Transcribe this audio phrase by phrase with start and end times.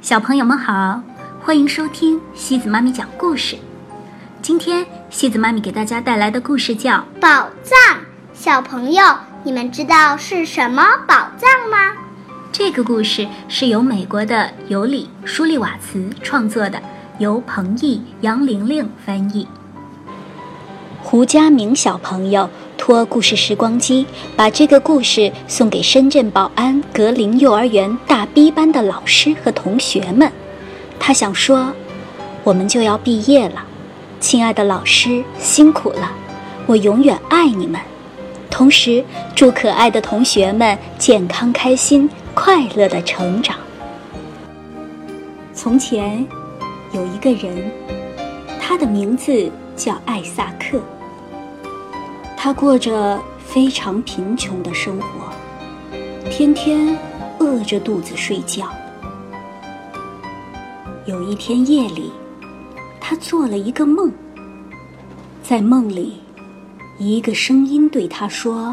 [0.00, 1.02] 小朋友们好，
[1.42, 3.58] 欢迎收听西子妈咪讲故事。
[4.40, 7.28] 今天西子妈咪给大家带来的故事叫《宝
[7.64, 7.76] 藏》。
[8.32, 9.02] 小朋友，
[9.42, 11.94] 你们知道是什么宝藏吗？
[12.52, 16.80] 这个故事是由美国的尤里·舒利瓦茨创作的，
[17.18, 19.48] 由彭毅、杨玲玲翻译。
[21.02, 22.48] 胡佳明小朋友
[22.88, 30.32] 托故事时光机把这个故事送给深圳宝安格林幼儿园大 B 班的老师和同学们。
[30.98, 31.70] 他想说
[32.42, 33.62] ：“我们就要毕业了，
[34.20, 36.10] 亲爱的老师，辛苦了，
[36.64, 37.78] 我永远爱你们。
[38.48, 43.54] 同时，祝可爱的同学们健康开心。”快乐的成长。
[45.52, 46.26] 从前，
[46.92, 47.70] 有一个人，
[48.58, 50.80] 他的名字叫艾萨克。
[52.40, 55.28] 他过着非常贫穷的生活，
[56.30, 56.96] 天天
[57.40, 58.72] 饿着肚子睡觉。
[61.04, 62.12] 有一天夜里，
[63.00, 64.12] 他做了一个梦，
[65.42, 66.20] 在梦里，
[66.96, 68.72] 一个声音对他说：“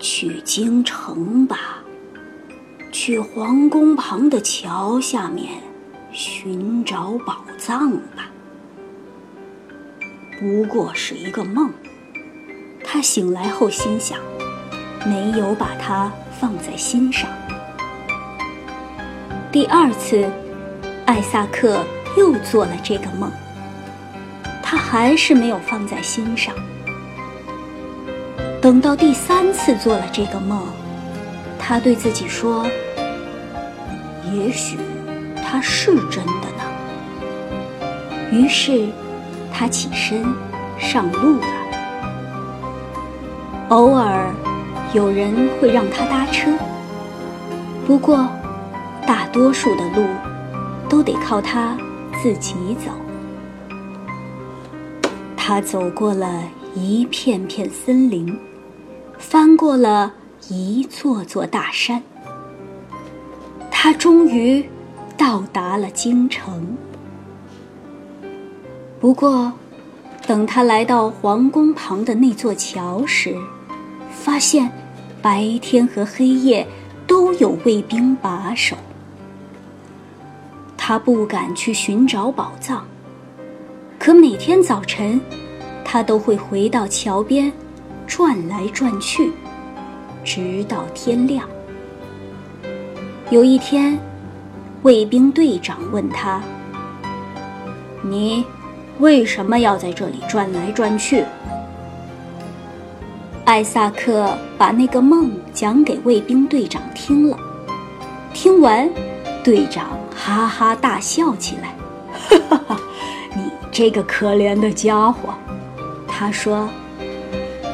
[0.00, 1.78] 去京城吧。”
[2.90, 5.48] 去皇宫旁的桥下面
[6.10, 8.28] 寻找宝藏吧。
[10.40, 11.72] 不过是一个梦。
[12.92, 14.18] 他醒来后心想，
[15.06, 17.26] 没有把它放在心上。
[19.50, 20.30] 第二次，
[21.06, 21.82] 艾萨克
[22.18, 23.32] 又做了这个梦，
[24.62, 26.54] 他还是没有放在心上。
[28.60, 30.62] 等到第三次做了这个梦。
[31.58, 32.66] 他对自己说
[34.34, 34.76] ：“也许
[35.42, 37.88] 他是真的呢。”
[38.30, 38.86] 于是，
[39.50, 40.22] 他起身
[40.78, 41.61] 上路了。
[43.72, 44.30] 偶尔，
[44.92, 46.52] 有人会让他搭车，
[47.86, 48.28] 不过，
[49.06, 50.04] 大多数的路
[50.90, 51.74] 都得靠他
[52.22, 52.92] 自己走。
[55.34, 56.42] 他走过了
[56.74, 58.38] 一片片森林，
[59.18, 60.12] 翻过了。
[60.48, 62.02] 一座座大山，
[63.70, 64.68] 他终于
[65.16, 66.76] 到达了京城。
[69.00, 69.52] 不过，
[70.26, 73.36] 等他来到皇宫旁的那座桥时，
[74.22, 74.70] 发现
[75.20, 76.64] 白天和黑夜
[77.08, 78.76] 都有卫兵把守。
[80.76, 82.84] 他不敢去寻找宝藏，
[83.98, 85.20] 可每天早晨，
[85.84, 87.52] 他都会回到桥边，
[88.06, 89.32] 转来转去。
[90.24, 91.48] 直到天亮。
[93.30, 93.98] 有一天，
[94.82, 96.40] 卫兵队长问他
[98.02, 98.44] ：“你
[99.00, 101.24] 为什么要在这里转来转去？”
[103.44, 107.36] 艾萨克把那个梦讲给卫兵队长听了。
[108.32, 108.88] 听完，
[109.42, 111.74] 队长哈哈大笑起来
[112.28, 112.80] ：“哈哈哈，
[113.34, 115.34] 你这个可怜的家伙！”
[116.08, 116.68] 他说。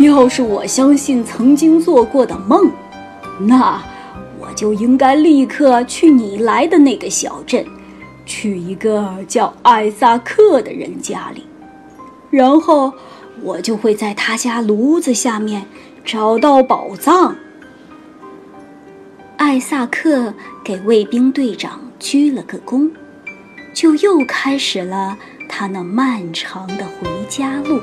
[0.00, 2.68] 要是我相信曾经做过的梦，
[3.38, 3.80] 那
[4.40, 7.64] 我就应该立刻去你来的那个小镇，
[8.26, 11.46] 去一个叫艾萨克的人家里，
[12.28, 12.92] 然后
[13.44, 15.66] 我就会在他家炉子下面
[16.02, 17.36] 找到宝藏。
[19.36, 20.32] 艾萨克
[20.64, 22.90] 给卫兵队长鞠了个躬，
[23.74, 27.80] 就又开始了他那漫长的回家路。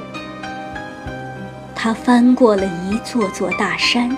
[1.76, 4.18] 他翻过了一座座大山，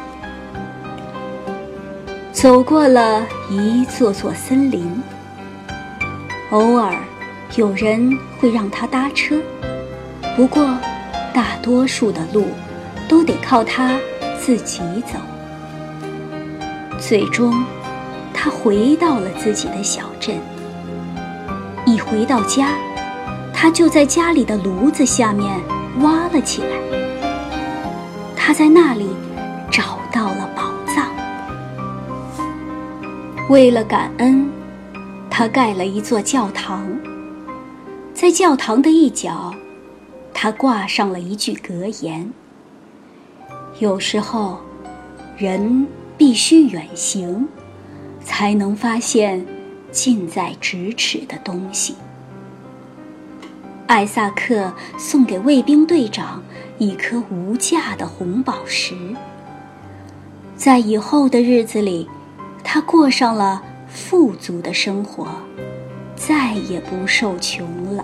[2.31, 4.89] 走过了一座座森林。
[6.51, 6.95] 偶尔，
[7.57, 9.41] 有人会让他搭车，
[10.35, 10.77] 不过，
[11.33, 12.45] 大多数的路
[13.09, 13.97] 都得靠他
[14.39, 15.19] 自己走。
[16.99, 17.65] 最终，
[18.33, 20.37] 他回到了自己的小镇。
[21.85, 22.69] 一回到家，
[23.53, 25.59] 他就在家里的炉子下面
[25.99, 26.77] 挖了起来。
[28.35, 29.09] 他在那里
[29.71, 31.09] 找到了宝藏。
[33.49, 34.49] 为了感恩，
[35.29, 36.87] 他盖了一座教堂。
[38.13, 39.53] 在教堂的一角，
[40.43, 42.29] 他挂上了一句格言
[43.79, 44.59] ：“有时候，
[45.37, 45.87] 人
[46.17, 47.47] 必须远行，
[48.21, 49.45] 才能发现
[49.89, 51.95] 近在咫尺的东西。”
[53.87, 56.43] 艾萨克送给卫兵队长。
[56.77, 58.95] 一颗无价的红宝石，
[60.57, 62.09] 在以后的日子里，
[62.65, 65.25] 他过上了富足的生活，
[66.17, 68.03] 再也不受穷了。